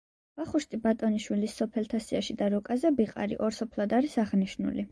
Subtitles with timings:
[0.39, 4.89] ვახუშტი ბატონიშვილის სოფელთა სიაში და რუკაზე ბიყარი ორ სოფლად არის აღნიშნული.